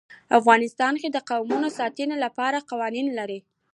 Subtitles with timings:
[0.39, 3.39] افغانستان د قومونه د ساتنې لپاره قوانین لري.